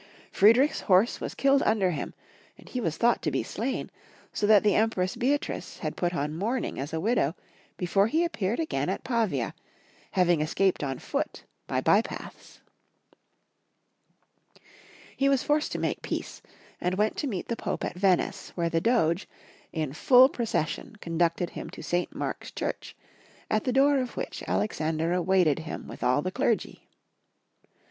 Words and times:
Friedrich's 0.31 0.81
horse 0.81 1.21
was 1.21 1.35
killed 1.35 1.61
under 1.61 1.91
him, 1.91 2.15
and 2.57 2.67
he 2.67 2.81
was 2.81 2.97
thought 2.97 3.21
to 3.21 3.29
be 3.29 3.43
slain, 3.43 3.91
so 4.33 4.47
that 4.47 4.63
the 4.63 4.73
Empress 4.73 5.15
Beatrice 5.15 5.77
had 5.77 5.95
put 5.95 6.15
on 6.15 6.35
mourning 6.35 6.79
as 6.79 6.91
a 6.91 6.99
widow, 6.99 7.35
before 7.77 8.07
he 8.07 8.23
appeared 8.25 8.59
again 8.59 8.89
at 8.89 9.03
Pavia, 9.03 9.53
having 10.13 10.41
escaped 10.41 10.83
on 10.83 10.97
foot 10.97 11.43
by 11.67 11.81
by 11.81 12.01
paths. 12.01 12.61
He 15.15 15.29
was 15.29 15.43
forced 15.43 15.71
to 15.73 15.77
make 15.77 16.01
peace, 16.01 16.41
and 16.81 16.95
went 16.95 17.15
to 17.17 17.27
meet 17.27 17.47
the 17.47 17.55
Pope 17.55 17.85
at 17.85 17.93
Venice, 17.95 18.53
where 18.55 18.69
the 18.69 18.81
Doge, 18.81 19.29
in 19.71 19.93
full 19.93 20.29
pro 20.29 20.45
cession 20.45 20.95
conducted 20.95 21.51
him 21.51 21.69
to 21.69 21.83
St. 21.83 22.11
Mark's 22.15 22.49
Church, 22.49 22.97
at 23.51 23.65
the 23.65 23.71
door 23.71 23.99
of 23.99 24.17
which 24.17 24.41
Alexander 24.47 25.13
awaited 25.13 25.59
him 25.59 25.87
with 25.87 26.01
all 26.03 26.23
the 26.23 26.31
clergy. 26.31 26.89